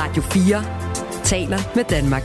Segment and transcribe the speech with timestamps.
[0.00, 0.64] Radio 4
[1.24, 2.22] taler med Danmark.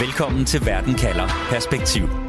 [0.00, 2.25] Velkommen til Verden kalder Perspektiv.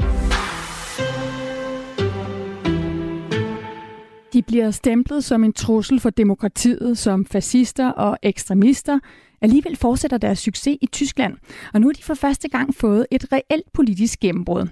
[4.37, 8.99] De bliver stemplet som en trussel for demokratiet, som fascister og ekstremister.
[9.41, 11.33] Alligevel fortsætter deres succes i Tyskland,
[11.73, 14.67] og nu har de for første gang fået et reelt politisk gennembrud.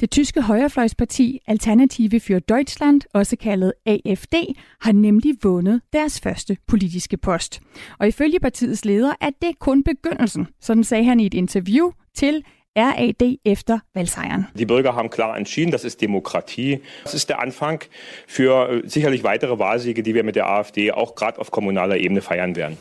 [0.00, 4.34] Det tyske højrefløjsparti Alternative für Deutschland, også kaldet AFD,
[4.80, 7.60] har nemlig vundet deres første politiske post.
[7.98, 12.44] Og ifølge partiets leder er det kun begyndelsen, sådan sagde han i et interview til
[12.76, 14.48] RAD efter Valseiern.
[14.54, 16.80] Die Bürger haben klar entschieden, das ist Demokratie.
[17.04, 17.84] Das ist der Anfang
[18.26, 22.22] für äh, sicherlich weitere Wahlsiege, die wir mit der AfD auch gerade auf kommunaler Ebene
[22.22, 22.76] feiern werden.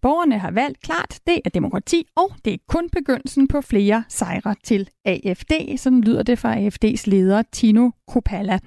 [0.00, 4.54] Borgerne har valgt klart, det er demokrati, og det er kun begyndelsen på flere sejre
[4.64, 5.52] til AFD.
[5.76, 8.58] Sådan lyder det fra AFD's leder Tino Kropala.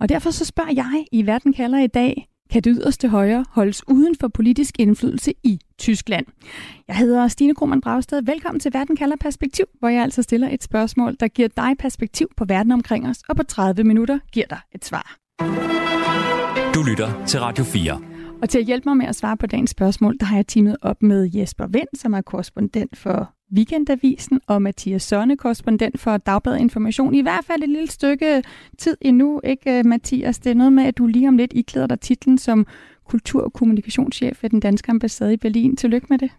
[0.00, 3.88] Og derfor så spørger jeg i Verden kalder i dag, kan det yderste højre holdes
[3.88, 6.26] uden for politisk indflydelse i Tyskland.
[6.88, 8.22] Jeg hedder Stine Krohmann Dragsted.
[8.22, 12.28] Velkommen til Verden kalder perspektiv, hvor jeg altså stiller et spørgsmål, der giver dig perspektiv
[12.36, 15.16] på verden omkring os, og på 30 minutter giver dig et svar.
[16.74, 18.00] Du lytter til Radio 4.
[18.42, 20.76] Og til at hjælpe mig med at svare på dagens spørgsmål, der har jeg teamet
[20.82, 26.60] op med Jesper Vind, som er korrespondent for Weekendavisen, og Mathias Sonne, korrespondent for Dagbladet
[26.60, 27.14] Information.
[27.14, 28.42] I hvert fald et lille stykke
[28.78, 30.38] tid endnu, ikke Mathias?
[30.38, 32.66] Det er noget med, at du lige om lidt iklæder dig titlen som
[33.04, 35.76] kultur- og kommunikationschef ved den danske ambassade i Berlin.
[35.76, 36.30] Tillykke med det.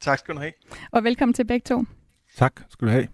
[0.00, 0.52] Tak skal du have.
[0.90, 1.84] Og velkommen til begge to.
[2.36, 3.08] Tak skal du have.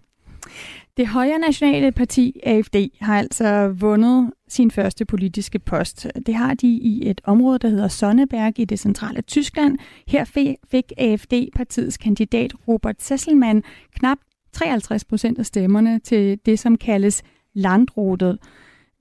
[0.97, 6.06] Det højre nationale parti AFD har altså vundet sin første politiske post.
[6.27, 9.78] Det har de i et område, der hedder Sonneberg i det centrale Tyskland.
[10.06, 10.24] Her
[10.70, 13.62] fik AFD-partiets kandidat Robert Sesselmann
[13.94, 14.19] knap
[14.52, 17.22] 53 procent af stemmerne til det, som kaldes
[17.55, 18.39] landrotet.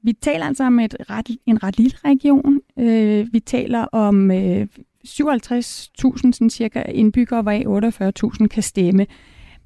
[0.03, 2.61] Vi taler altså om et ret, en ret lille region.
[2.79, 4.67] Øh, vi taler om øh,
[5.07, 9.07] 57.000 cirka indbyggere, hvoraf 48.000 kan stemme.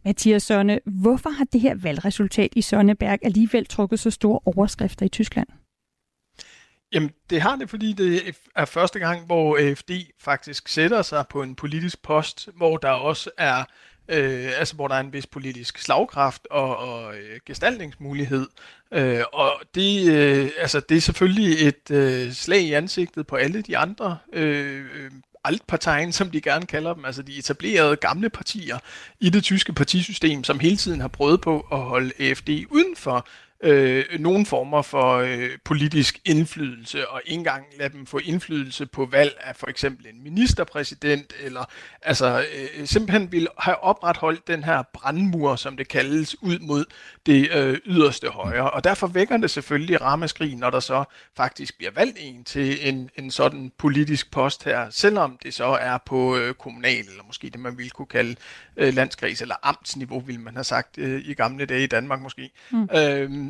[0.06, 5.10] Mathias Sonne, hvorfor har det her valgresultat i Sonneberg alligevel trukket så store overskrifter i
[5.10, 5.48] Tyskland?
[6.94, 11.42] Jamen, det har det, fordi det er første gang, hvor AFD faktisk sætter sig på
[11.44, 13.64] en politisk post, hvor der også er
[14.10, 18.48] øh, altså hvor der er en vis politisk slagkraft og, og øh, gestaltningsmulighed.
[18.94, 23.62] Øh, og det, øh, altså, det er selvfølgelig et øh, slag i ansigtet på alle
[23.62, 25.12] de andre øh, øh
[25.44, 28.80] Altparteien, som de gerne kalder dem, altså de etablerede gamle partier
[29.20, 33.28] i det tyske partisystem, som hele tiden har prøvet på at holde AFD uden for
[33.64, 39.06] øh, nogle former for øh, politisk indflydelse, og ikke engang lade dem få indflydelse på
[39.06, 41.66] valg af for eksempel en ministerpræsident, eller
[42.02, 46.86] altså øh, simpelthen vil have opretholdt den her brandmur, som det kaldes, ud mod
[47.26, 48.72] det øh, yderste højre.
[48.72, 51.04] Og derfor vækker det selvfølgelig ramaskrig, når der så
[51.38, 55.98] faktisk bliver valgt en til en, en sådan politisk post her, selvom det så er
[56.06, 58.36] på øh, kommunal, eller måske det man ville kunne kalde
[58.78, 62.50] øh, landskreds, eller amtsniveau, ville man have sagt øh, i gamle dage i Danmark måske.
[62.72, 62.90] Mm.
[62.96, 63.49] Øh,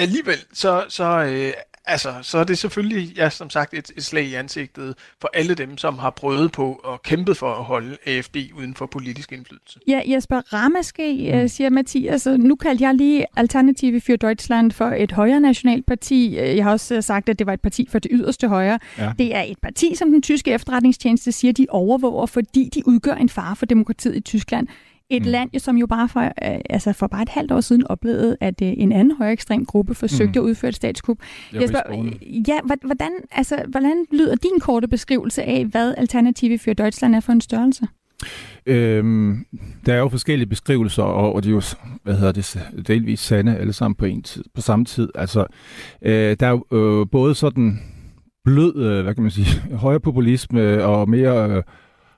[0.00, 1.52] alligevel, så, så, øh,
[1.86, 5.54] altså, så er det selvfølgelig, ja, som sagt, et, et slag i ansigtet for alle
[5.54, 9.80] dem, som har prøvet på og kæmpet for at holde AFD uden for politisk indflydelse.
[9.88, 11.48] Ja, Jesper Ramaske, mm.
[11.48, 12.26] siger Mathias.
[12.26, 16.36] Nu kaldte jeg lige Alternative für Deutschland for et højre nationalt parti.
[16.36, 18.78] Jeg har også sagt, at det var et parti for det yderste højre.
[18.98, 19.12] Ja.
[19.18, 23.28] Det er et parti, som den tyske efterretningstjeneste siger, de overvåger, fordi de udgør en
[23.28, 24.68] fare for demokratiet i Tyskland.
[25.10, 25.30] Et mm.
[25.30, 28.62] land, som jo bare for, øh, altså for bare et halvt år siden oplevede, at
[28.62, 30.44] øh, en anden højere ekstrem gruppe forsøgte mm.
[30.44, 31.18] at udføre et statskup.
[31.52, 32.10] Jeg spørger,
[32.48, 37.32] ja, hvordan, altså, hvordan lyder din korte beskrivelse af, hvad Alternative for Deutschland er for
[37.32, 37.86] en størrelse?
[38.66, 39.46] Øhm,
[39.86, 41.62] der er jo forskellige beskrivelser, og, og de er jo
[42.02, 45.08] hvad hedder det, delvis sande alle sammen på, en tid, på samme tid.
[45.14, 45.46] Altså,
[46.02, 47.80] øh, der er jo øh, både sådan
[48.44, 51.50] blød, øh, hvad kan man sige, højere populisme og mere...
[51.50, 51.62] Øh,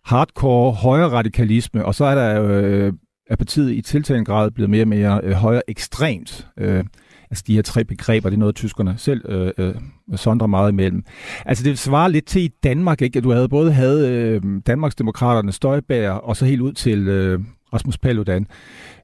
[0.05, 2.93] hardcore højre radikalisme, og så er der øh,
[3.27, 6.47] er partiet i tiltagende grad blevet mere og mere øh, højre ekstremt.
[6.59, 6.85] Øh,
[7.31, 9.75] altså de her tre begreber, det er noget, tyskerne selv øh, øh,
[10.17, 11.05] sondrer meget imellem.
[11.47, 13.17] Altså det svarer lidt til i Danmark, ikke?
[13.17, 17.41] at du havde både havde øh, Danmarks Demokraterne Støjbær, og så helt ud til øh,
[17.75, 18.47] Rasmus Paludan.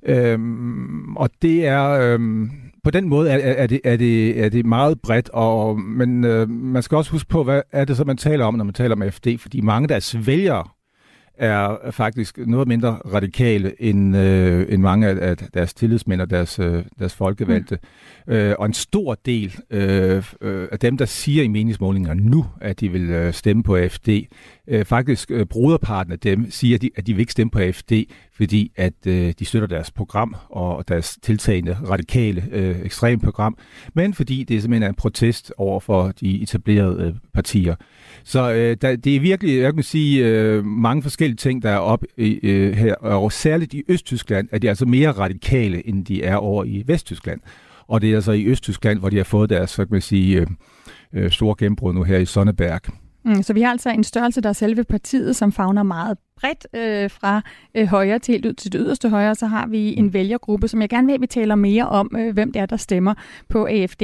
[0.07, 0.39] Øh,
[1.17, 1.91] og det er...
[1.91, 2.21] Øh,
[2.85, 6.51] på den måde er, er, det, er, det, er det meget bredt, og, men øh,
[6.51, 8.95] man skal også huske på, hvad er det så, man taler om, når man taler
[8.95, 10.65] om FD, fordi mange af deres vælgere
[11.39, 16.59] er faktisk noget mindre radikale end, øh, end mange af, af deres tillidsmænd og deres,
[16.59, 17.79] øh, deres folkevalgte.
[18.27, 18.33] Mm.
[18.33, 22.81] Øh, og en stor del øh, øh, af dem, der siger i meningsmålinger nu, at
[22.81, 24.09] de vil øh, stemme på AFD,
[24.69, 27.59] øh, faktisk øh, bruderparten af dem siger, at de, at de vil ikke stemme på
[27.59, 27.93] AFD,
[28.39, 33.59] fordi at øh, de støtter deres program og deres tiltagende radikale øh, ekstreme program,
[33.95, 37.75] men fordi det er en protest over for de etablerede øh, partier.
[38.25, 41.79] Så øh, der, det er virkelig, jeg kan sige, øh, mange forskellige ting, der er
[41.79, 46.37] op øh, her, og særligt i Østtyskland er de altså mere radikale, end de er
[46.37, 47.41] over i Vesttyskland.
[47.89, 50.41] Og det er altså i Østtyskland, hvor de har fået deres, så kan man sige,
[50.41, 50.47] øh,
[51.13, 53.08] øh, store gennembrud nu her i Sonneberg.
[53.25, 56.67] Mm, så vi har altså en størrelse, der er selve partiet, som fagner meget bredt
[56.75, 57.43] øh, fra
[57.75, 59.35] øh, højre til helt ud til det yderste højre.
[59.35, 62.35] Så har vi en vælgergruppe, som jeg gerne vil, at vi taler mere om, øh,
[62.35, 63.15] hvem det er, der stemmer
[63.49, 64.03] på AFD.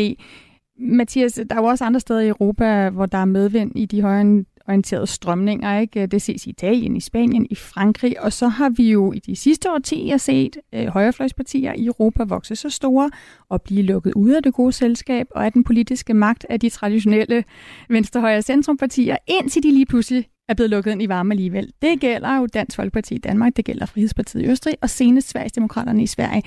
[0.78, 4.02] Mathias, der er jo også andre steder i Europa, hvor der er medvind i de
[4.02, 5.78] højre orienterede strømninger.
[5.78, 6.06] Ikke?
[6.06, 9.36] Det ses i Italien, i Spanien, i Frankrig, og så har vi jo i de
[9.36, 13.10] sidste årtier set øh, højrefløjspartier i Europa vokse så store
[13.48, 16.70] og blive lukket ud af det gode selskab og af den politiske magt af de
[16.70, 17.44] traditionelle
[17.88, 21.72] venstre-højre centrumpartier, indtil de lige pludselig er blevet lukket ind i varme alligevel.
[21.82, 26.02] Det gælder jo Dansk Folkeparti i Danmark, det gælder Frihedspartiet i Østrig, og senest Sverigesdemokraterne
[26.02, 26.42] i Sverige.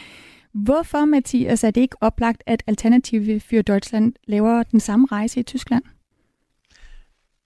[0.54, 5.44] Hvorfor, Mathias, er det ikke oplagt, at Alternative for Deutschland laver den samme rejse i
[5.44, 5.84] Tyskland?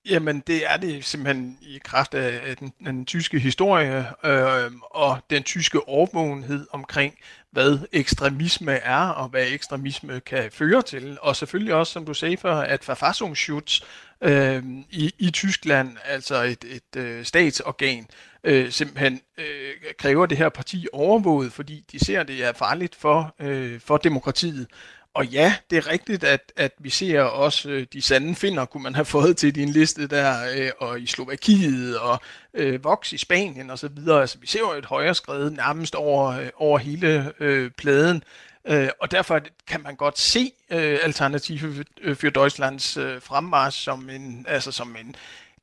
[0.10, 5.44] Jamen, det er det simpelthen i kraft af den, den tyske historie øh, og den
[5.44, 7.14] tyske overvågenhed omkring,
[7.52, 11.18] hvad ekstremisme er og hvad ekstremisme kan føre til.
[11.22, 13.82] Og selvfølgelig også, som du sagde før, at Verfassungsschutz
[14.22, 18.08] øh, i, i Tyskland, altså et, et øh, statsorgan,
[18.44, 22.96] øh, simpelthen øh, kræver det her parti overvåget, fordi de ser, at det er farligt
[22.96, 24.68] for, øh, for demokratiet.
[25.14, 28.84] Og ja, det er rigtigt, at, at vi ser også øh, de sande finder, kunne
[28.84, 32.20] man have fået til din liste der, øh, og i Slovakiet og
[32.54, 34.22] øh, Vox i Spanien og så videre.
[34.22, 38.24] Altså, vi ser jo et højere skred nærmest over, øh, over hele øh, pladen.
[38.68, 41.86] Øh, og derfor kan man godt se øh, Alternative
[42.16, 45.16] for Deutschlands øh, øh fremmarsch som en, altså som en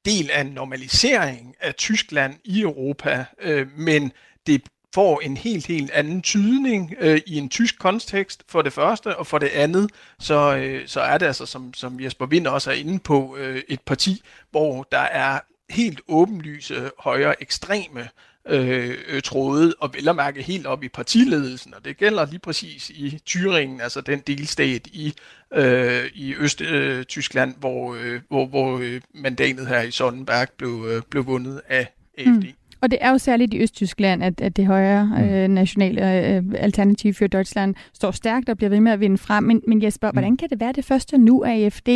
[0.05, 4.12] del af en normalisering af Tyskland i Europa, øh, men
[4.47, 4.62] det
[4.94, 9.26] får en helt, helt anden tydning øh, i en tysk kontekst for det første, og
[9.26, 12.75] for det andet, så, øh, så er det altså, som, som Jesper Wind også er
[12.75, 15.40] inde på, øh, et parti, hvor der er
[15.70, 18.08] helt åbenlyse højere ekstreme
[18.49, 22.38] øh, øh tråde, og vel at mærke helt op i partiledelsen, og det gælder lige
[22.38, 25.14] præcis i Thüringen, altså den delstat i,
[25.55, 31.02] øh, i Øst-Tyskland, øh, hvor, øh, hvor, hvor øh, mandatet her i Sonnenberg blev, øh,
[31.11, 32.29] blev vundet af AFD.
[32.29, 32.52] Mm.
[32.80, 35.25] Og det er jo særligt i Østtyskland, at, at det højere mm.
[35.25, 39.44] øh, nationale øh, alternativ for Deutschland står stærkt og bliver ved med at vinde frem.
[39.44, 40.14] Men, men Jesper, mm.
[40.14, 41.88] hvordan kan det være det første nu, at AFD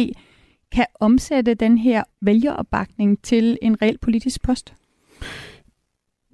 [0.73, 4.75] kan omsætte den her vælgeropbakning til en reel politisk post?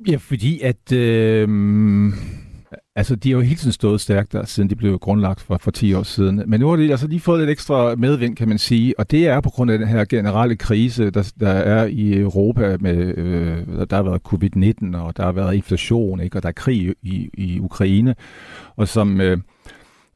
[0.09, 0.93] Ja, fordi at...
[0.93, 1.49] Øh
[2.99, 5.71] Altså, de har jo hele tiden stået stærkt der, siden de blev grundlagt for, for
[5.71, 6.43] 10 år siden.
[6.47, 8.99] Men nu har de altså lige fået lidt ekstra medvind, kan man sige.
[8.99, 12.77] Og det er på grund af den her generelle krise, der, der er i Europa.
[12.81, 13.57] Med, øh,
[13.91, 16.39] der har været covid-19, og der har været inflation, ikke?
[16.39, 18.15] og der er krig i, i Ukraine.
[18.77, 19.21] Og som...
[19.21, 19.39] Øh,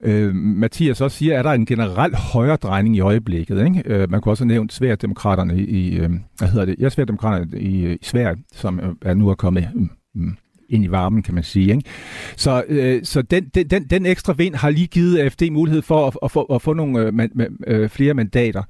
[0.04, 3.64] Øh, Mathias også siger, er der en generel højre drejning i øjeblikket.
[3.64, 3.82] Ikke?
[3.86, 6.76] Øh, man kunne også nævne Sverigedemokraterne i, øh, hvad hedder det?
[6.78, 10.36] Ja, Sverigedemokraterne i, øh, i Sverige, som øh, er nu er kommet mm, mm
[10.68, 11.70] ind i varmen, kan man sige.
[11.70, 11.90] Ikke?
[12.36, 16.16] Så, øh, så den, den, den ekstra vind har lige givet AFD mulighed for at,
[16.22, 18.62] at, få, at få nogle øh, man, øh, flere mandater.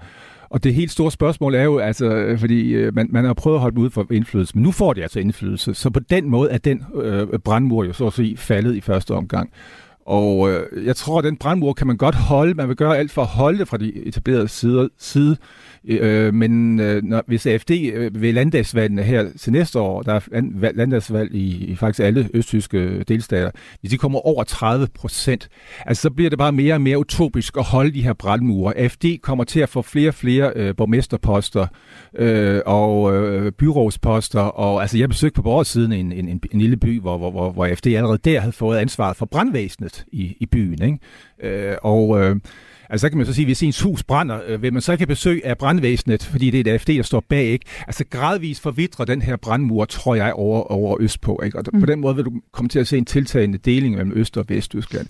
[0.50, 3.56] Og det helt store spørgsmål er jo, altså, øh, fordi øh, man, man har prøvet
[3.56, 5.74] at holde dem ud for indflydelse, men nu får de altså indflydelse.
[5.74, 9.14] Så på den måde er den øh, brandmur jo så at sige faldet i første
[9.14, 9.50] omgang.
[10.06, 12.54] Og øh, jeg tror, at den brandmur kan man godt holde.
[12.54, 15.37] Man vil gøre alt for at holde det fra de etablerede sider, side.
[15.84, 20.72] Øh, men øh, når, hvis AFD øh, ved landdagsvalgene her til næste år, der er
[20.74, 23.50] landdagsvalg i, i faktisk alle østtyske øh, delstater,
[23.81, 25.48] hvis de kommer over 30 procent,
[25.86, 28.79] altså så bliver det bare mere og mere utopisk at holde de her brandmure.
[28.79, 31.67] AFD kommer til at få flere og flere øh, borgmesterposter
[32.19, 36.76] øh, og øh, byrådsposter, og altså jeg besøgte på borgersiden en, en, en, en lille
[36.76, 40.46] by, hvor, hvor, hvor, hvor AFD allerede der havde fået ansvaret for brandvæsenet i, i
[40.46, 40.82] byen.
[40.82, 40.99] Ikke?
[41.43, 42.37] Øh, og øh,
[42.93, 44.93] Altså, så kan man så sige, at hvis ens hus brænder, øh, vil man så
[44.93, 47.67] ikke have besøg af brandvæsenet, fordi det er det AFD, der står bag, ikke?
[47.87, 51.58] Altså, gradvist forvidrer den her brandmur, tror jeg, over, over Østpå, ikke?
[51.58, 51.81] Og mm.
[51.81, 54.44] på den måde vil du komme til at se en tiltagende deling mellem Øst- og
[54.49, 55.06] Vesttyskland.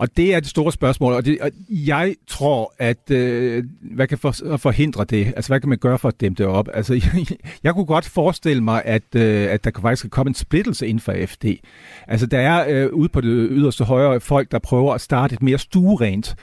[0.00, 3.64] Og det er det store spørgsmål, og, det, og jeg tror, at øh,
[3.94, 5.26] hvad kan for, forhindre det?
[5.26, 6.68] Altså, hvad kan man gøre for at dæmme det op?
[6.74, 7.26] Altså, jeg,
[7.62, 11.00] jeg kunne godt forestille mig, at, øh, at der kan faktisk komme en splittelse inden
[11.00, 11.44] for FD.
[12.08, 15.42] Altså, der er øh, ude på det yderste højre folk, der prøver at starte et
[15.42, 16.36] mere stuerent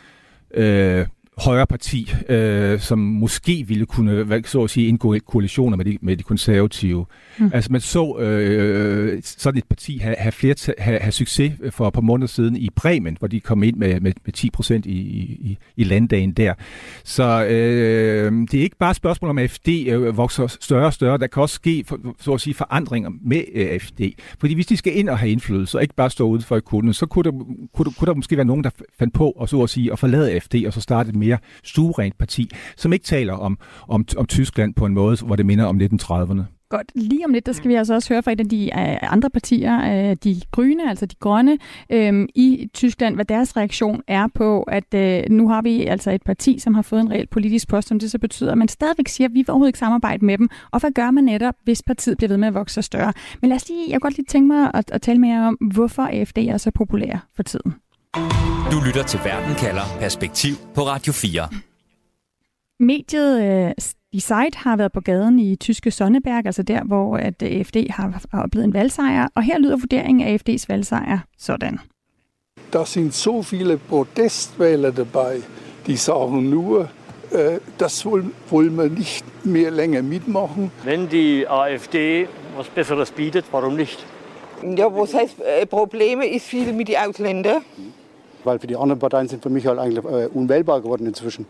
[0.54, 1.06] øh,
[1.38, 5.98] højre parti, øh, som måske ville kunne, så at sige, indgå i koalitioner med de,
[6.02, 7.06] med de konservative.
[7.40, 7.52] Mm.
[7.54, 11.94] Altså man så øh, sådan et parti have, have, flere, have, have succes for et
[11.94, 14.92] par måneder siden i Bremen, hvor de kom ind med, med, med 10 procent i,
[14.92, 16.54] i, i landdagen der.
[17.04, 20.94] Så øh, det er ikke bare et spørgsmål om, at AFD øh, vokser større og
[20.94, 21.18] større.
[21.18, 24.02] Der kan også ske, for, så at sige, forandringer med øh, AFD.
[24.40, 26.62] Fordi hvis de skal ind og have indflydelse, og ikke bare stå ude for i
[26.62, 27.32] kulden, så kunne der,
[27.74, 30.00] kunne, der, kunne der måske være nogen, der fandt på at, så at, sige, at
[30.00, 33.58] forlade AFD og så starte et mere stuerent parti, som ikke taler om,
[33.88, 36.42] om, om Tyskland på en måde, hvor det minder om 1930'erne.
[36.70, 36.92] Godt.
[36.96, 39.30] Lige om lidt, der skal vi altså også høre fra et af de uh, andre
[39.30, 41.58] partier, uh, de grønne, altså de grønne,
[41.94, 46.24] uh, i Tyskland, hvad deres reaktion er på, at uh, nu har vi altså et
[46.24, 49.08] parti, som har fået en reel politisk post, som det så betyder, at man stadigvæk
[49.08, 50.50] siger, at vi vil overhovedet ikke samarbejde med dem.
[50.72, 53.14] Og hvad gør man netop, hvis partiet bliver ved med at vokse større?
[53.42, 55.48] Men lad os lige, jeg kunne godt lige tænke mig at, at tale med jer
[55.48, 57.74] om, hvorfor AFD er så populær for tiden.
[58.72, 61.50] Du lytter til Verden kalder Perspektiv på Radio 4.
[62.80, 63.72] Mediet øh,
[64.14, 68.22] Die Zeit har været på gaden i tyske Sonneberg, altså der, hvor at AFD har,
[68.32, 71.80] har oplevet en valgsejr, og her lyder vurderingen af AFD's valgsejr sådan.
[72.74, 75.42] Der sind so viele Protestwähler dabei,
[75.86, 76.90] die sagen nur,
[77.32, 78.06] äh, das
[78.52, 80.72] wollen wir nicht mehr länger mitmachen.
[80.84, 84.06] Wenn die AfD was Besseres bietet, warum nicht?
[84.64, 87.62] Ja, was heißt, äh, Probleme ist viel mit den Ausländern.
[88.48, 91.46] Weil für die anderen Parteien sind für mich halt eigentlich äh, unwählbar geworden inzwischen.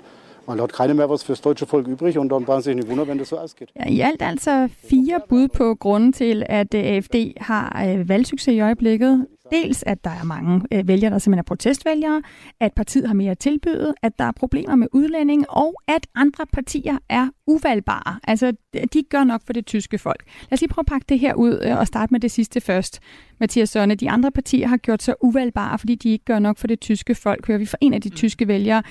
[0.48, 3.08] Man hat keiner mehr was fürs deutsche Volk übrig, und dann brauchen sich nicht wundern,
[3.10, 3.70] wenn das so ausgeht.
[3.75, 8.60] Ja, I alt altså fire bud på grunden til, at AFD har øh, valgsucces i
[8.62, 9.27] øjeblikket.
[9.51, 12.22] Dels, at der er mange øh, vælgere, der simpelthen er protestvælgere,
[12.60, 16.98] at partiet har mere tilbydet, at der er problemer med udlænding, og at andre partier
[17.10, 18.20] er uvalgbare.
[18.24, 18.54] Altså,
[18.94, 20.24] de gør nok for det tyske folk.
[20.42, 22.62] Lad os lige prøve at pakke det her ud øh, og starte med det sidste
[22.62, 23.00] først.
[23.39, 26.68] Mathias Sønne, de andre partier har gjort sig uvalgbare, fordi de ikke gør nok for
[26.68, 28.84] det tyske folk, hører vi fra en af de tyske vælgere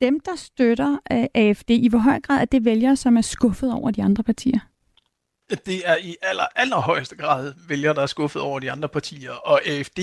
[0.00, 3.72] dem, der støtter uh, AFD, i hvor høj grad er det vælgere, som er skuffet
[3.72, 4.69] over de andre partier?
[5.66, 9.66] Det er i aller, allerhøjeste grad vælgere, der er skuffet over de andre partier, og
[9.66, 9.98] AFD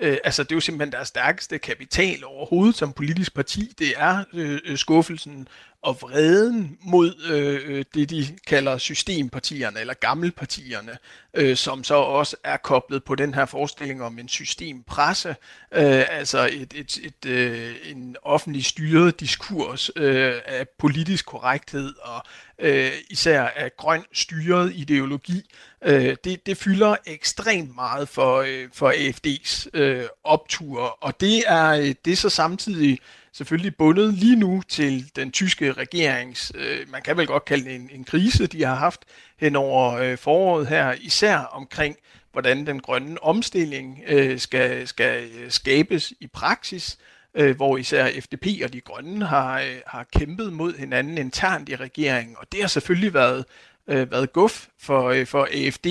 [0.00, 3.72] Øh, altså, det er jo simpelthen deres stærkeste kapital overhovedet som politisk parti.
[3.78, 5.48] Det er øh, øh skuffelsen
[5.82, 10.98] og vreden mod øh, øh, det, de kalder systempartierne eller gammelpartierne,
[11.34, 15.28] øh, som så også er koblet på den her forestilling om en systempresse,
[15.72, 22.22] øh, altså et, et, et, øh, en offentlig styret diskurs øh, af politisk korrekthed og
[22.58, 25.50] øh, især af grøn styret ideologi,
[25.84, 31.68] øh, det, det fylder ekstremt meget for, øh, for AFD's øh, optur, og det er,
[31.70, 32.98] øh, det er så samtidig
[33.32, 37.74] selvfølgelig bundet lige nu til den tyske regerings, øh, man kan vel godt kalde det
[37.74, 39.00] en, en krise, de har haft
[39.38, 41.96] hen over øh, foråret her, især omkring,
[42.32, 46.98] hvordan den grønne omstilling øh, skal, skal øh, skabes i praksis,
[47.34, 51.76] øh, hvor især FDP og de grønne har, øh, har kæmpet mod hinanden internt i
[51.76, 53.44] regeringen, og det har selvfølgelig været,
[53.88, 55.86] øh, været guf for, øh, for AFD,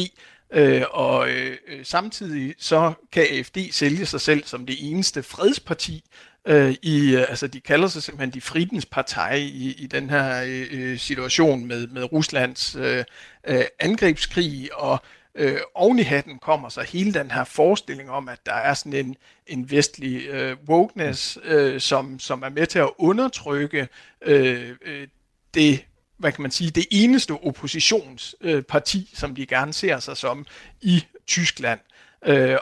[0.54, 6.04] Øh, og øh, øh, samtidig så kan AFD sælge sig selv som det eneste fredsparti
[6.50, 8.88] øh, i, øh, altså de kalder sig simpelthen de fridens
[9.36, 13.04] i, i den her øh, øh, situation med, med Ruslands øh,
[13.48, 15.00] øh, angrebskrig, og
[15.36, 18.94] øh, oven i hatten kommer så hele den her forestilling om, at der er sådan
[18.94, 19.16] en,
[19.48, 23.88] en vestlig øh, wokeness, øh, som, som er med til at undertrykke
[24.22, 25.08] øh, øh,
[25.54, 25.86] det
[26.18, 30.46] hvad kan man sige, det eneste oppositionsparti, øh, som de gerne ser sig som
[30.82, 31.80] i Tyskland.
[31.80, 31.99] Øh,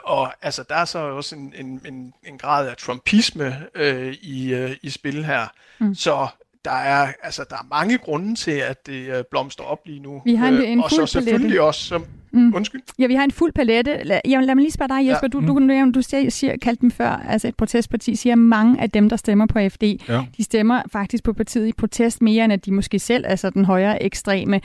[0.04, 4.54] og altså, der er så også en, en, en, en grad af trumpisme øh, i,
[4.54, 5.46] øh, i spil her.
[5.78, 5.94] Mm.
[5.94, 6.28] Så
[6.64, 10.22] der er, altså, der er mange grunde til, at det øh, blomstrer op lige nu.
[10.24, 11.62] Vi har en, en øh, og så selvfølgelig palette.
[11.62, 12.54] også, som, mm.
[12.54, 12.82] undskyld.
[12.98, 14.02] Ja, vi har en fuld palette.
[14.04, 15.24] Lad, jamen, lad mig lige spørge dig, Jesper.
[15.24, 15.28] Ja.
[15.28, 15.46] Du, mm.
[15.46, 19.08] du, du, du siger, siger, kaldte dem før, altså et protestparti, siger mange af dem,
[19.08, 20.24] der stemmer på FD, ja.
[20.36, 23.50] de stemmer faktisk på partiet i protest mere, end at de måske selv er så
[23.50, 24.60] den højere ekstreme.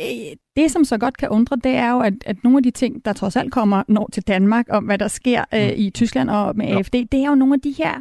[0.00, 2.70] Øh, det, som så godt kan undre, det er jo, at, at nogle af de
[2.70, 5.74] ting, der trods alt kommer når til Danmark, om hvad der sker øh, mm.
[5.76, 7.94] i Tyskland og med AFD, det er jo nogle af de her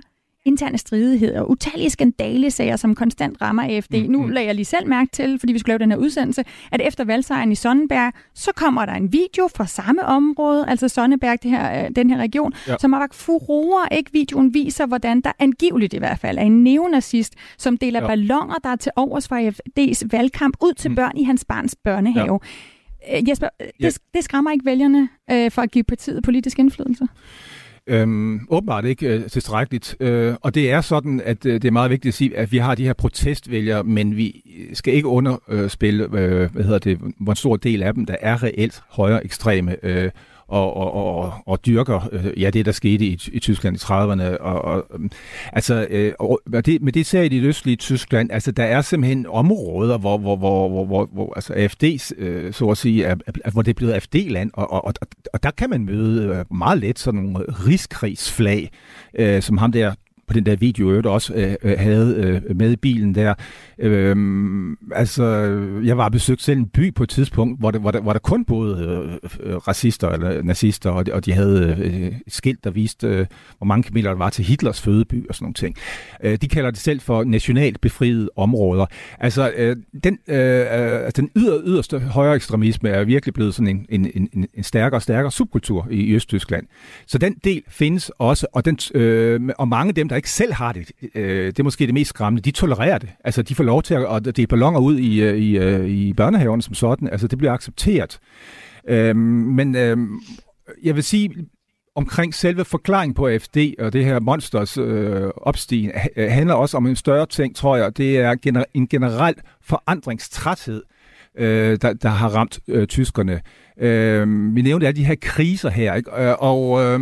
[0.46, 3.94] interne stridigheder, utallige skandalesager, som konstant rammer AFD.
[3.94, 4.30] Mm, nu mm.
[4.30, 7.04] lagde jeg lige selv mærke til, fordi vi skulle lave den her udsendelse, at efter
[7.04, 11.86] valgsejren i Sonnenberg, så kommer der en video fra samme område, altså Sonnenberg, det her,
[11.86, 12.76] øh, den her region, ja.
[12.80, 13.88] som har vagt furore.
[13.92, 18.08] Ikke videoen viser, hvordan der angiveligt i hvert fald er en neonazist, som deler ja.
[18.08, 20.96] ballonger, der er til overs for AFD's valgkamp ud til mm.
[20.96, 22.40] børn i hans barns børnehave.
[23.08, 23.18] Ja.
[23.18, 23.90] Øh, Jesper, det, ja.
[24.14, 27.08] det skræmmer ikke vælgerne øh, for at give partiet politisk indflydelse?
[27.88, 29.96] Øhm, åbenbart ikke øh, tilstrækkeligt.
[30.00, 32.58] Øh, og det er sådan, at øh, det er meget vigtigt at sige, at vi
[32.58, 37.36] har de her protestvælgere, men vi skal ikke underspille, øh, hvad hedder det, hvor en
[37.36, 39.86] stor del af dem, der er reelt højere ekstreme.
[39.86, 40.12] Øh,
[40.48, 44.38] og, og, og, og dyrker øh, ja, det, der skete i, i Tyskland i 30'erne.
[44.42, 45.10] Og, og, øh,
[45.54, 49.26] altså, øh, og det, med det ser i det østlige Tyskland, altså, der er simpelthen
[49.26, 51.84] områder, hvor, hvor, hvor, hvor, hvor, hvor altså AFD,
[52.18, 54.94] øh, så at sige, er, er, hvor det er blevet AFD-land, og, og, og,
[55.34, 58.70] og der kan man møde øh, meget let sådan nogle rigskrigsflag,
[59.20, 59.94] øh, som ham der
[60.28, 63.34] på den der video, øvrigt også øh, øh, havde øh, med i bilen der.
[63.80, 64.16] Øh,
[64.92, 65.24] altså,
[65.84, 68.20] jeg var besøgt selv en by på et tidspunkt, hvor der, hvor der, hvor der
[68.20, 72.70] kun boede øh, øh racister eller nazister, og de, og de havde øh, skilt, der
[72.70, 73.26] viste, øh,
[73.58, 75.76] hvor mange kilometer der var til Hitlers fødeby og sådan nogle ting.
[76.24, 78.86] Øh, de kalder det selv for nationalt befriede områder.
[79.20, 80.66] Altså, øh, den, øh, øh
[81.06, 84.98] altså, den yder, yderste højre ekstremisme er virkelig blevet sådan en, en, en, en stærkere
[84.98, 86.68] og stærkere subkultur i Østtyskland.
[87.08, 90.54] Så den del findes også, og, den, øh, og mange af dem, der ikke selv
[90.54, 93.10] har det, øh, det er måske det mest skræmmende, de tolererer det.
[93.24, 96.14] Altså, de får lov til at, at dele ballonger ud i, øh, i, øh, i
[96.14, 97.10] børnehaverne som sådan.
[97.10, 98.20] Altså, det bliver accepteret.
[98.90, 99.98] Øh, men øh,
[100.84, 101.30] jeg vil sige,
[101.96, 106.88] omkring selve forklaringen på AFD og det her monsters øh, opstigen, øh, handler også om
[106.88, 107.98] en større ting, tror jeg.
[107.98, 110.84] Det er gener- en generel forandringstræthed,
[111.38, 113.42] øh, der, der har ramt øh, tyskerne.
[113.80, 116.36] Øh, vi nævnte alle de her kriser her, ikke?
[116.36, 116.84] og...
[116.84, 117.00] Øh,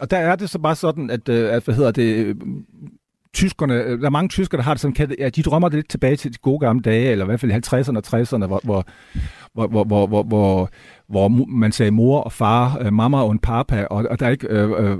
[0.00, 2.34] og der er det så bare sådan, at, øh, at hvad hedder det, øh,
[3.34, 6.16] tyskerne, øh, der er mange tyskere, der har det sådan, at de drømmer lidt tilbage
[6.16, 8.86] til de gode gamle dage, eller i hvert fald 50'erne og 60'erne, hvor, hvor,
[9.52, 10.70] hvor, hvor, hvor, hvor, hvor,
[11.10, 14.46] hvor man sagde mor og far, øh, mamma og en papa, og, og der ikke
[14.46, 14.98] øh, øh,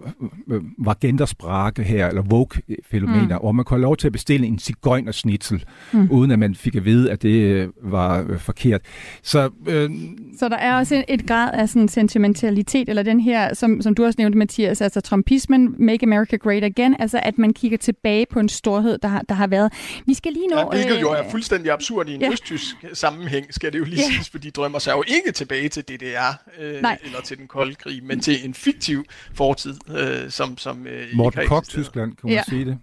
[0.50, 3.42] øh, var gendersprake her, eller woke-fænomener, mm.
[3.42, 6.08] hvor man kunne have lov til at bestille en cigøjnersnitzel, mm.
[6.10, 8.80] uden at man fik at vide, at det øh, var øh, forkert.
[9.22, 9.90] Så, øh,
[10.38, 14.04] så der er også et grad af sådan sentimentalitet, eller den her, som, som du
[14.04, 18.40] også nævnte, Mathias, altså trumpismen, Make America Great Again, altså at man kigger tilbage på
[18.40, 19.72] en storhed, der har, der har været.
[20.06, 20.56] Vi skal lige nå...
[20.56, 22.32] Ja, hvilket øh, jo er fuldstændig absurd i en ja.
[22.32, 24.10] østtysk sammenhæng, skal det jo lige ja.
[24.12, 27.48] siges, for de drømmer sig jo ikke tilbage til det, DDR øh, eller til den
[27.48, 29.04] kolde krig, men til en fiktiv
[29.34, 32.42] fortid, øh, som, som øh, Morten Koch, Tyskland, kan man ja.
[32.48, 32.78] sige det.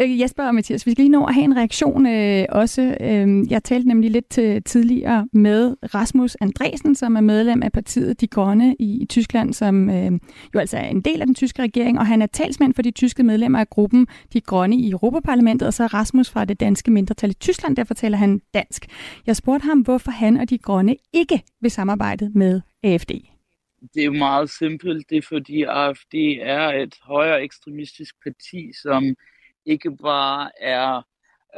[0.00, 2.96] Øh, Jesper og Mathias, vi skal lige nå at have en reaktion øh, også.
[3.00, 8.20] Øh, jeg talte nemlig lidt til, tidligere med Rasmus Andresen, som er medlem af partiet
[8.20, 10.12] De Grønne i, i Tyskland, som øh,
[10.54, 12.90] jo altså er en del af den tyske regering, og han er talsmand for de
[12.90, 16.90] tyske medlemmer af gruppen De Grønne i Europaparlamentet, og så er Rasmus fra det danske
[16.90, 18.86] mindretal i Tyskland, der fortæller han dansk.
[19.26, 23.10] Jeg spurgte ham, hvorfor han og De Grønne ikke vil samarbejde med AFD.
[23.94, 25.10] Det er meget simpelt.
[25.10, 29.16] Det er fordi AFD er et højere ekstremistisk parti, som
[29.68, 31.02] ikke bare er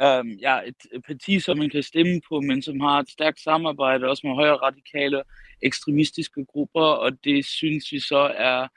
[0.03, 4.09] øhm, ja, et parti, som man kan stemme på, men som har et stærkt samarbejde
[4.09, 5.23] også med højre radikale
[5.63, 8.69] ekstremistiske grupper, og det synes vi så er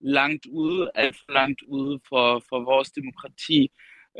[0.00, 3.70] langt ude, alt for langt ude for, for vores demokrati.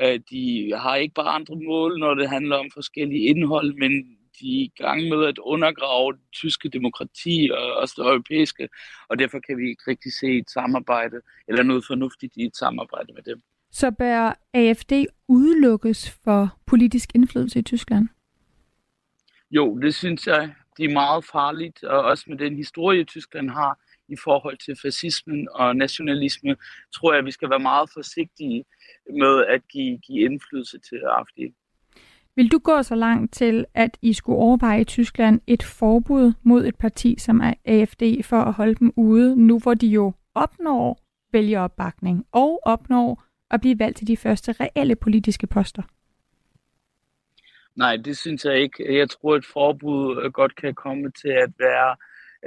[0.02, 3.92] Øh, de har ikke bare andre mål, når det handler om forskellige indhold, men
[4.40, 8.68] de er i gang med at undergrave det tyske demokrati og også det europæiske,
[9.08, 13.12] og derfor kan vi ikke rigtig se et samarbejde, eller noget fornuftigt i et samarbejde
[13.12, 13.42] med dem.
[13.80, 14.92] Så bør AFD
[15.28, 18.08] udelukkes for politisk indflydelse i Tyskland?
[19.50, 20.54] Jo, det synes jeg.
[20.76, 25.48] Det er meget farligt, og også med den historie, Tyskland har i forhold til fascismen
[25.54, 26.56] og nationalisme,
[26.94, 28.64] tror jeg, at vi skal være meget forsigtige
[29.10, 31.54] med at give, give indflydelse til AFD.
[32.36, 36.66] Vil du gå så langt til, at I skulle overveje i Tyskland et forbud mod
[36.66, 41.00] et parti som er AFD for at holde dem ude, nu hvor de jo opnår
[41.32, 45.82] vælgeropbakning og opnår at blive valgt til de første reelle politiske poster?
[47.76, 48.98] Nej, det synes jeg ikke.
[48.98, 51.96] Jeg tror, et forbud øh, godt kan komme til at være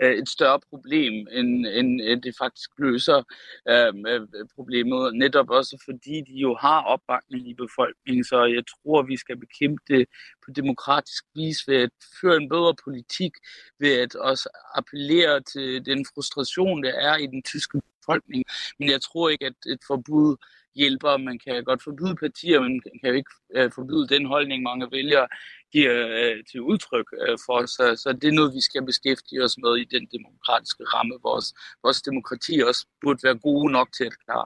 [0.03, 1.65] øh, et større problem, end,
[2.01, 3.23] end det faktisk løser
[3.69, 5.15] øh, øh, problemet.
[5.15, 9.81] Netop også fordi de jo har opbakning i befolkningen, så jeg tror, vi skal bekæmpe
[9.87, 10.05] det
[10.45, 13.33] på demokratisk vis ved at føre en bedre politik,
[13.79, 18.43] ved at også appellere til den frustration, der er i den tyske befolkning.
[18.79, 20.35] Men jeg tror ikke, at et forbud
[20.75, 21.17] hjælper.
[21.17, 25.27] Man kan godt forbyde partier, men kan jo ikke øh, forbyde den holdning, mange vælgere
[25.71, 27.65] giver øh, til udtryk øh, for.
[27.65, 31.15] Så, så det er noget, vi skal beskæftige os med i den demokratiske ramme.
[31.23, 31.53] Vores,
[31.83, 34.45] vores demokrati også burde være gode nok til at klare.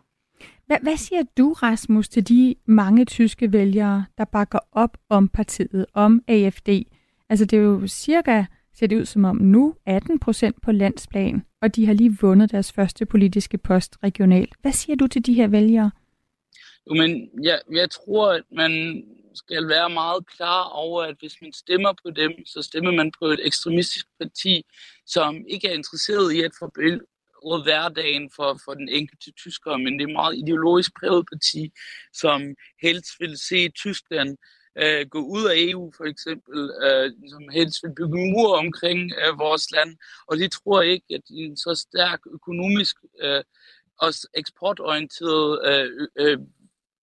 [0.66, 5.86] Hvad, hvad siger du, Rasmus, til de mange tyske vælgere, der bakker op om partiet,
[5.94, 6.70] om AFD?
[7.30, 11.44] Altså det er jo cirka, ser det ud som om nu, 18 procent på landsplan,
[11.62, 14.54] og de har lige vundet deres første politiske post regionalt.
[14.62, 15.92] Hvad siger du til de her vælgere?
[16.88, 19.04] Jo, men jeg, jeg tror, at man
[19.36, 23.26] skal være meget klar over, at hvis man stemmer på dem, så stemmer man på
[23.26, 24.66] et ekstremistisk parti,
[25.06, 30.02] som ikke er interesseret i at forbedre hverdagen for, for den enkelte tysker, men det
[30.02, 31.72] er et meget ideologisk præget parti,
[32.14, 32.42] som
[32.82, 34.38] helst vil se Tyskland
[34.78, 39.40] øh, gå ud af EU for eksempel, øh, som helst vil bygge mur omkring øh,
[39.40, 43.44] vores land, og de tror ikke, at en så stærk økonomisk øh,
[44.00, 46.38] og eksportorienteret øh, øh,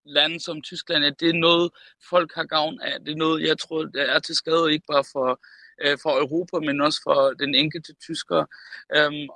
[0.04, 1.70] land som Tyskland, at det er noget,
[2.10, 3.00] folk har gavn af.
[3.00, 5.40] Det er noget, jeg tror, der er til skade ikke bare for,
[5.82, 8.44] øh, for Europa, men også for den enkelte tysker.
[8.96, 9.28] Øhm,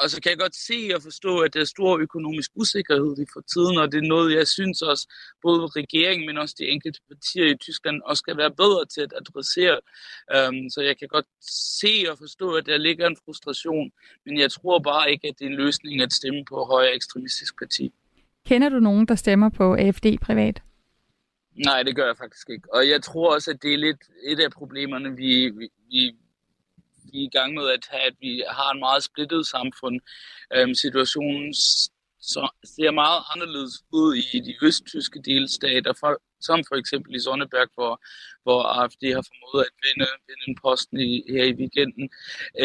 [0.00, 3.26] og så kan jeg godt se og forstå, at der er stor økonomisk usikkerhed i
[3.32, 5.08] for tiden, og det er noget, jeg synes også,
[5.42, 9.12] både regeringen, men også de enkelte partier i Tyskland også skal være bedre til at
[9.16, 9.80] adressere.
[10.36, 11.26] Um, så jeg kan godt
[11.76, 13.92] se og forstå, at der ligger en frustration,
[14.26, 17.58] men jeg tror bare ikke, at det er en løsning at stemme på højere ekstremistisk
[17.58, 17.92] parti.
[18.46, 20.62] Kender du nogen, der stemmer på AFD privat?
[21.64, 22.74] Nej, det gør jeg faktisk ikke.
[22.74, 26.16] Og jeg tror også, at det er lidt et af problemerne, vi, vi, vi
[27.12, 30.00] vi er i gang med at have, at vi har en meget splittet samfund.
[30.54, 31.54] Øhm, situationen
[32.32, 37.68] så ser meget anderledes ud i de østtyske delstater, for, som for eksempel i Sonneberg,
[37.74, 37.94] hvor,
[38.42, 42.10] hvor AFD har formået at vinde, vinde en posten i, her i weekenden,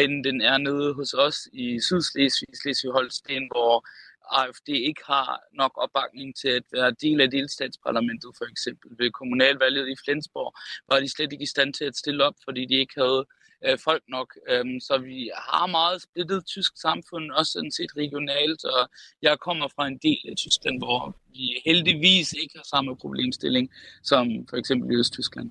[0.00, 3.86] end den er nede hos os i Sydslesvig, Slesvig-Holsten, hvor
[4.32, 8.90] AFD ikke har nok opbakning til at være del af delstatsparlamentet, for eksempel.
[8.98, 10.54] Ved kommunalvalget i Flensborg
[10.88, 13.26] var de slet ikke i stand til at stille op, fordi de ikke havde
[13.66, 14.28] øh, folk nok.
[14.50, 18.88] Øhm, så vi har meget splittet tysk samfund, også sådan set regionalt, og
[19.22, 23.70] jeg kommer fra en del af Tyskland, hvor vi heldigvis ikke har samme problemstilling
[24.02, 25.50] som for eksempel i Østtyskland.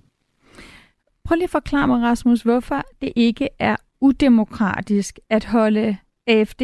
[1.23, 6.61] Prøv lige at forklare mig, Rasmus, hvorfor det ikke er udemokratisk at holde AFD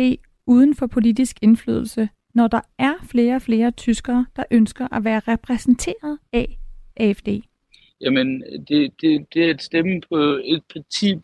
[0.48, 5.22] uden for politisk indflydelse, når der er flere og flere tyskere, der ønsker at være
[5.28, 6.60] repræsenteret af
[6.98, 7.28] AFD?
[8.02, 11.16] Jamen, det, det, det at stemme på et parti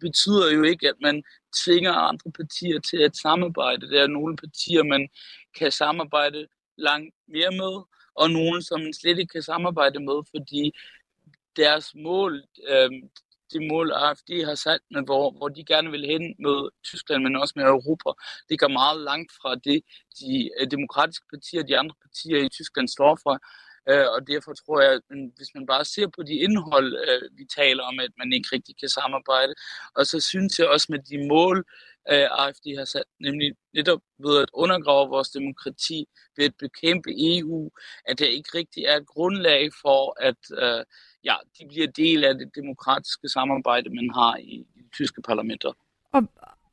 [0.00, 1.22] betyder jo ikke, at man
[1.64, 3.90] tvinger andre partier til at samarbejde.
[3.90, 5.08] Der er nogle partier, man
[5.58, 6.46] kan samarbejde
[6.78, 7.74] langt mere med,
[8.14, 10.72] og nogle, som man slet ikke kan samarbejde med, fordi
[11.56, 12.90] deres mål, øh,
[13.52, 17.36] det mål AFD har sat med, hvor, hvor de gerne vil hen med Tyskland, men
[17.36, 18.10] også med Europa,
[18.48, 19.78] det går meget langt fra det,
[20.20, 23.34] de øh, demokratiske partier og de andre partier i Tyskland står for.
[23.90, 25.02] Øh, og derfor tror jeg, at
[25.36, 28.74] hvis man bare ser på de indhold, øh, vi taler om, at man ikke rigtig
[28.80, 29.54] kan samarbejde,
[29.96, 31.56] og så synes jeg også med de mål,
[32.12, 36.04] øh, AFD har sat, nemlig netop ved at undergrave vores demokrati,
[36.36, 37.70] ved at bekæmpe EU,
[38.08, 40.84] at der ikke rigtig er grundlag for, at øh,
[41.24, 45.72] ja, de bliver del af det demokratiske samarbejde, man har i, i de tyske parlamenter.
[46.12, 46.22] Og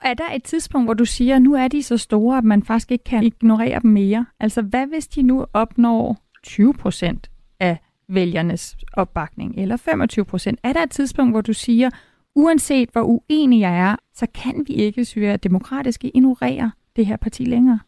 [0.01, 2.63] er der et tidspunkt, hvor du siger, at nu er de så store, at man
[2.63, 4.25] faktisk ikke kan ignorere dem mere?
[4.39, 10.59] Altså, hvad hvis de nu opnår 20 procent af vælgernes opbakning, eller 25 procent?
[10.63, 11.89] Er der et tidspunkt, hvor du siger,
[12.35, 17.17] uanset hvor uenig jeg er, så kan vi ikke, synes jeg, demokratisk ignorere det her
[17.17, 17.79] parti længere?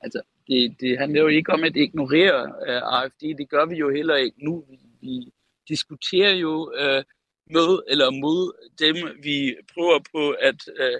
[0.00, 3.22] Altså, det, det handler jo ikke om at ignorere øh, uh, AFD.
[3.38, 4.64] Det gør vi jo heller ikke nu.
[4.70, 5.32] Vi, vi
[5.68, 7.02] diskuterer jo uh,
[7.50, 10.98] med eller mod dem, vi prøver på at uh,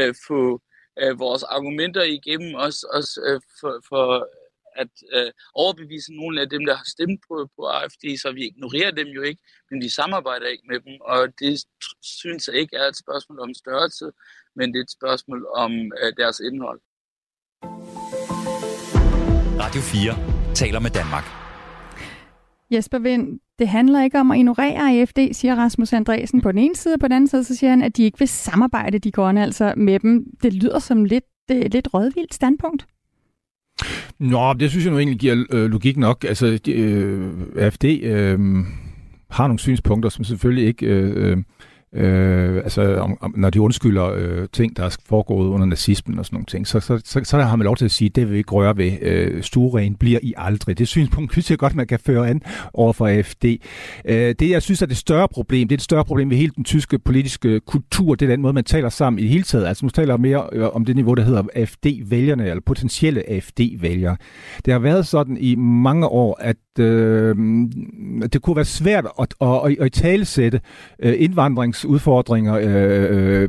[0.00, 0.60] uh, få
[1.02, 4.28] uh, vores argumenter igennem, os, også uh, for, for
[4.76, 8.90] at øh, overbevise nogle af dem, der har stemt på, på AFD, så vi ignorerer
[8.90, 11.64] dem jo ikke, men vi samarbejder ikke med dem, og det
[12.02, 14.06] synes jeg ikke er et spørgsmål om størrelse,
[14.56, 16.80] men det er et spørgsmål om øh, deres indhold.
[19.64, 21.24] Radio 4 taler med Danmark.
[22.70, 26.76] Jesper Vind, det handler ikke om at ignorere AFD, siger Rasmus Andresen på den ene
[26.76, 29.12] side, og på den anden side så siger han, at de ikke vil samarbejde, de
[29.12, 30.26] grønne altså med dem.
[30.42, 32.86] Det lyder som lidt, det, lidt rødvildt standpunkt.
[34.18, 36.24] Nå, det synes jeg nu egentlig giver øh, logik nok.
[36.28, 38.38] Altså, de, øh, AFD øh,
[39.30, 41.36] har nogle synspunkter, som selvfølgelig ikke øh, øh
[41.94, 46.26] øh altså, om, om, når de undskylder øh, ting, der er foregået under nazismen og
[46.26, 48.32] sådan nogle ting, så, så, så, så har man lov til at sige, det vil
[48.32, 48.92] vi ikke røre ved.
[49.02, 50.78] Øh, Stueren bliver I aldrig.
[50.78, 52.42] Det synspunkt synes jeg godt, man kan føre an
[52.74, 53.44] over for AFD.
[54.04, 56.52] Øh, det, jeg synes er det større problem, det er et større problem ved hele
[56.56, 59.44] den tyske politiske øh, kultur, det er den måde, man taler sammen i det hele
[59.44, 59.66] taget.
[59.66, 64.16] Altså, nu taler jeg mere øh, om det niveau, der hedder AFD-vælgerne, eller potentielle AFD-vælgere.
[64.64, 67.36] Det har været sådan i mange år, at øh,
[68.32, 70.60] det kunne være svært at, at, at, at talesætte
[70.98, 71.14] øh,
[71.84, 73.48] udfordringer, øh, øh,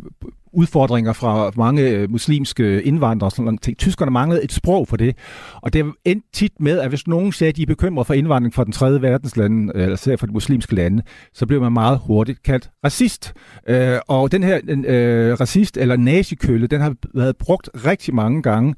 [0.53, 3.31] udfordringer fra mange øh, muslimske indvandrere.
[3.31, 3.77] Sådan ting.
[3.77, 5.17] Tyskerne manglede et sprog for det,
[5.61, 8.53] og det endte tit med, at hvis nogen sagde, at de er bekymret for indvandring
[8.53, 12.43] fra den tredje verdenslande, eller især fra de muslimske lande, så blev man meget hurtigt
[12.43, 13.33] kaldt racist.
[13.67, 18.75] Øh, og den her øh, racist, eller nazikølle, den har været brugt rigtig mange gange,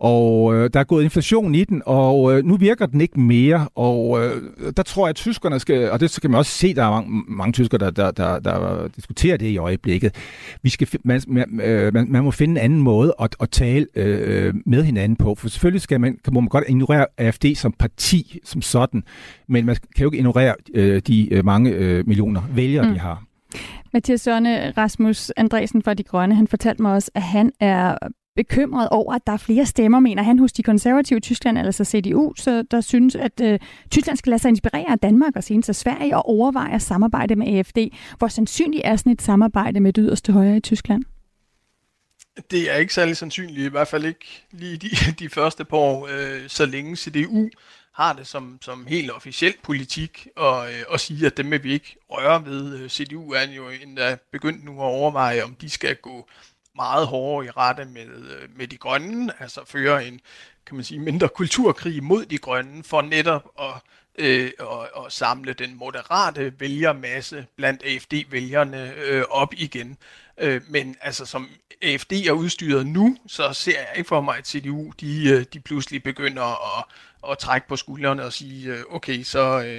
[0.00, 3.68] og øh, der er gået inflation i den, og øh, nu virker den ikke mere.
[3.74, 4.42] Og øh,
[4.76, 7.22] der tror jeg, at tyskerne skal, og det skal man også se, der er mange,
[7.28, 10.14] mange tyskere, der, der, der, der diskuterer det i øjeblikket.
[10.62, 13.86] Vi skal, man, man, øh, man, man må finde en anden måde at, at tale
[13.94, 15.34] øh, med hinanden på.
[15.34, 19.02] For selvfølgelig skal man, kan, må man godt ignorere AFD som parti som sådan,
[19.48, 22.92] men man kan jo ikke ignorere øh, de øh, mange øh, millioner vælgere, mm.
[22.92, 23.22] de har.
[23.92, 27.98] Mathias Sønne Rasmus Andresen fra De Grønne, han fortalte mig også, at han er
[28.36, 31.84] bekymret over, at der er flere stemmer, mener han, hos de konservative i Tyskland, altså
[31.84, 33.58] CDU, så der synes, at øh,
[33.90, 37.36] Tyskland skal lade sig inspirere af Danmark og senest af Sverige og overveje at samarbejde
[37.36, 37.78] med AFD.
[38.18, 41.04] Hvor sandsynligt er sådan et samarbejde med det yderste højre i Tyskland?
[42.50, 44.88] Det er ikke særlig sandsynligt, i hvert fald ikke lige de,
[45.24, 47.48] de første par år, øh, så længe CDU
[47.92, 51.72] har det som, som helt officiel politik og, øh, og sige, at dem vil vi
[51.72, 52.78] ikke røre ved.
[52.78, 56.28] Øh, CDU er jo endda begyndt nu at overveje, om de skal gå
[56.80, 60.20] meget hårdere i rette med, øh, med de grønne, altså føre en
[60.66, 63.74] kan man sige, mindre kulturkrig mod de grønne, for netop at,
[64.18, 69.96] øh, at, at samle den moderate vælgermasse blandt AFD-vælgerne øh, op igen.
[70.38, 71.48] Øh, men altså som
[71.82, 75.60] AFD er udstyret nu, så ser jeg ikke for mig, at CDU de, øh, de
[75.60, 76.84] pludselig begynder at,
[77.30, 79.74] at trække på skuldrene og sige, øh, okay, så,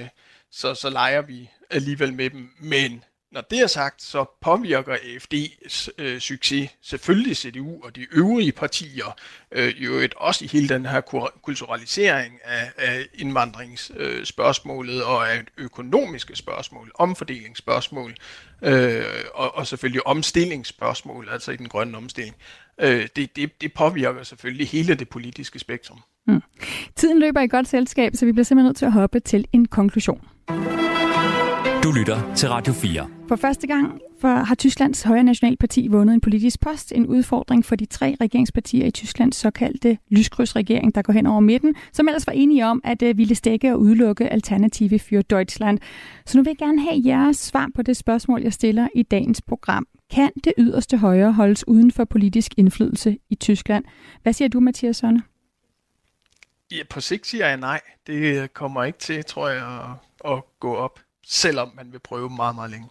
[0.50, 2.50] så, så leger vi alligevel med dem.
[2.58, 8.52] Men når det er sagt, så påvirker AFD's øh, succes selvfølgelig CDU og de øvrige
[8.52, 9.16] partier,
[9.52, 11.00] øh, jo et også i hele den her
[11.42, 18.14] kulturalisering af, af indvandringsspørgsmålet øh, og af økonomiske spørgsmål, omfordelingsspørgsmål
[18.62, 22.36] øh, og, og selvfølgelig omstillingsspørgsmål, altså i den grønne omstilling.
[22.80, 26.02] Øh, det, det, det påvirker selvfølgelig hele det politiske spektrum.
[26.26, 26.42] Mm.
[26.96, 29.68] Tiden løber i godt selskab, så vi bliver simpelthen nødt til at hoppe til en
[29.68, 30.20] konklusion.
[31.82, 33.08] Du lytter til Radio 4.
[33.28, 36.92] For første gang for, har Tysklands Højre Nationalparti vundet en politisk post.
[36.92, 41.74] En udfordring for de tre regeringspartier i Tysklands såkaldte lyskrydsregering, der går hen over midten,
[41.92, 45.78] som ellers var enige om at uh, ville stække og udelukke Alternative für Deutschland.
[46.26, 49.42] Så nu vil jeg gerne have jeres svar på det spørgsmål, jeg stiller i dagens
[49.42, 49.86] program.
[50.10, 53.84] Kan det yderste højre holdes uden for politisk indflydelse i Tyskland?
[54.22, 55.22] Hvad siger du, Mathias Sønne?
[56.72, 57.80] Ja, på sigt siger jeg nej.
[58.06, 59.62] Det kommer ikke til, tror jeg,
[60.24, 62.88] at, at gå op selvom man vil prøve meget, meget længe.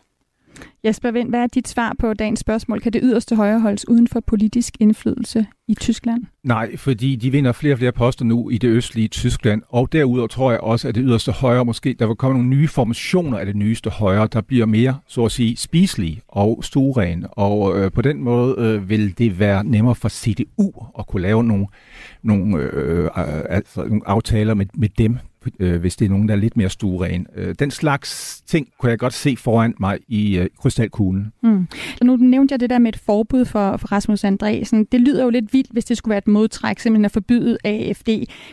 [0.84, 2.82] Jesper Vind, hvad er dit svar på dagens spørgsmål?
[2.82, 6.24] Kan det yderste højre holdes uden for politisk indflydelse i Tyskland?
[6.44, 10.28] Nej, fordi de vinder flere og flere poster nu i det østlige Tyskland, og derudover
[10.28, 13.46] tror jeg også, at det yderste højre måske, der vil komme nogle nye formationer af
[13.46, 18.02] det nyeste højre, der bliver mere, så at sige, spiselige og stueren, og øh, på
[18.02, 21.68] den måde øh, vil det være nemmere for CDU at kunne lave nogle,
[22.22, 23.12] nogle, øh, øh,
[23.50, 25.18] altså, nogle aftaler med, med dem,
[25.60, 27.28] øh, hvis det er nogen, der er lidt mere stueren.
[27.36, 31.34] Øh, den slags ting kunne jeg godt se foran mig i øh, krystalkuglen.
[31.44, 31.68] Mm.
[32.04, 34.88] Nu nævnte jeg det der med et forbud for, for Rasmus Andresen.
[34.92, 38.10] Det lyder jo lidt vildt, hvis det skulle være et modtræk, simpelthen at forbyde AFD.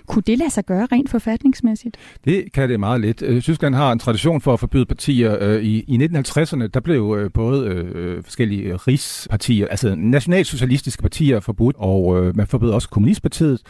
[0.07, 1.97] Kunne det lade sig gøre rent forfatningsmæssigt?
[2.25, 3.23] Det kan det meget lidt.
[3.23, 5.37] Øh, Tyskland har en tradition for at forbyde partier.
[5.41, 11.77] Øh, I, i 1950'erne, der blev øh, både øh, forskellige rigspartier, altså nationalsocialistiske partier forbudt,
[11.79, 13.61] og øh, man forbød også Kommunistpartiet.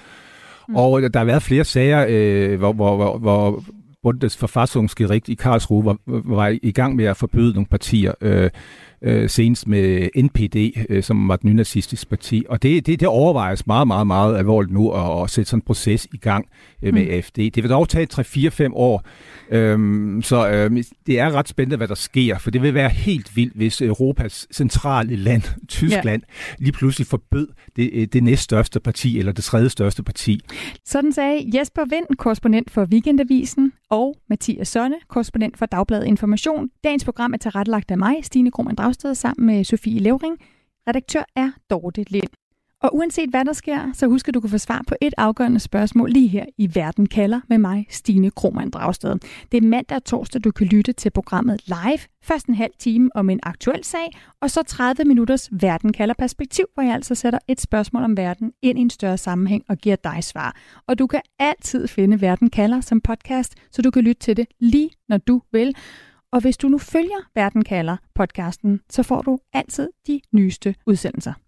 [0.69, 0.77] Mm.
[0.77, 3.65] Og øh, der har været flere sager, øh, hvor, hvor, hvor, hvor
[4.03, 8.13] Bundesverfassungsgericht i Karlsruhe var, var i gang med at forbyde nogle partier.
[8.21, 8.51] Øh,
[9.03, 12.45] øh, senest med NPD, øh, som var et nynazistisk parti.
[12.49, 15.63] Og det, det, det overvejes meget, meget, meget alvorligt nu at, at sætte sådan en
[15.63, 16.47] proces i gang
[16.83, 17.11] øh, med mm.
[17.11, 17.37] AFD.
[17.37, 19.07] Det vil dog tage 3-4-5 år,
[19.51, 23.37] øhm, så øh, det er ret spændende, hvad der sker, for det vil være helt
[23.37, 26.55] vildt, hvis Europas centrale land, Tyskland, ja.
[26.59, 30.41] lige pludselig forbød det, øh, det næststørste parti, eller det tredje største parti.
[30.85, 36.71] Sådan sagde Jesper Vind, korrespondent for Weekendavisen, og Mathias Sonne, korrespondent for Dagbladet Information.
[36.85, 40.39] Dagens program er tilrettelagt af mig, Stine Krohmann Dragsted sammen med Sofie Levering.
[40.89, 42.48] Redaktør er Dorte Lind.
[42.83, 45.61] Og uanset hvad der sker, så husk at du kan få svar på et afgørende
[45.61, 49.17] spørgsmål lige her i Verden kalder med mig, Stine Krohmann Dragsted.
[49.53, 51.99] Det er mandag og torsdag, du kan lytte til programmet live.
[52.25, 54.11] Først en halv time om en aktuel sag,
[54.41, 58.53] og så 30 minutters Verden kalder perspektiv, hvor jeg altså sætter et spørgsmål om verden
[58.63, 60.57] ind i en større sammenhæng og giver dig svar.
[60.87, 64.47] Og du kan altid finde Verden kalder som podcast, så du kan lytte til det
[64.61, 65.75] lige når du vil.
[66.33, 71.48] Og hvis du nu følger Verden kalder podcasten, så får du altid de nyeste udsendelser.